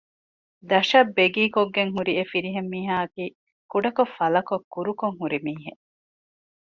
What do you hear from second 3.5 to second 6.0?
ކުޑަކޮށް ފަލަކޮށް ކުރުކޮށް ހުރި މީހެއް